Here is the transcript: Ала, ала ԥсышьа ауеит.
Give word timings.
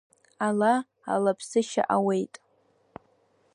Ала, 0.47 0.73
ала 1.13 1.33
ԥсышьа 1.37 1.83
ауеит. 1.95 2.33